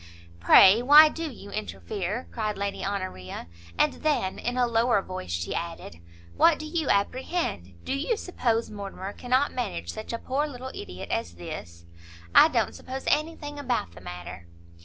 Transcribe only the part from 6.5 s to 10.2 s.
do you apprehend? do you suppose Mortimer cannot manage such a